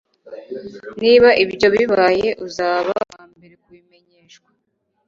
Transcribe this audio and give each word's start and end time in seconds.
Niba 1.01 1.29
ibyo 1.43 1.67
bibaye 1.75 2.29
uzaba 2.45 2.91
uwambere 3.13 3.53
kubimenyeshwa 3.63 4.49